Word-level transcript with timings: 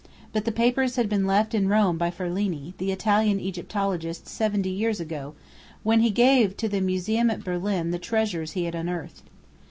But 0.33 0.45
the 0.45 0.51
papers 0.51 0.95
had 0.95 1.07
been 1.09 1.27
left 1.27 1.53
in 1.53 1.67
Rome 1.67 1.99
by 1.99 2.09
Ferlini, 2.09 2.73
the 2.79 2.91
Italian 2.91 3.39
Egyptologist, 3.39 4.25
seventy 4.27 4.71
years 4.71 4.99
ago, 4.99 5.35
when 5.83 5.99
he 5.99 6.09
gave 6.09 6.57
to 6.57 6.67
the 6.67 6.81
museum 6.81 7.29
at 7.29 7.43
Berlin 7.43 7.91
the 7.91 7.99
treasures 7.99 8.53
he 8.53 8.63
had 8.63 8.73
unearthed. 8.73 9.21